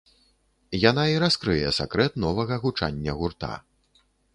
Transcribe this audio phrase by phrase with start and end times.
[0.89, 3.53] Яна і раскрые сакрэт новага гучання гурта.